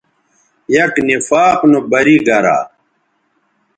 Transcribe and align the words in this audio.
یک 0.75 0.93
نفاق 1.09 1.59
نو 1.71 1.79
بری 1.91 2.17
گرا 2.27 2.57